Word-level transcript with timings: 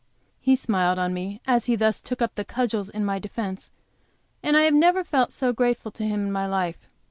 He 0.39 0.55
smiled 0.55 0.97
on 0.97 1.13
me, 1.13 1.41
as 1.45 1.65
he 1.67 1.75
thus 1.75 2.01
took 2.01 2.23
up 2.23 2.33
the 2.33 2.43
cudgels 2.43 2.89
in 2.89 3.05
my 3.05 3.19
defence, 3.19 3.69
and 4.41 4.57
I 4.57 4.67
never 4.71 5.03
felt 5.03 5.31
so 5.31 5.53
grateful 5.53 5.91
to 5.91 6.03
him 6.03 6.25
in 6.25 6.31
my 6.31 6.47
life. 6.47 6.87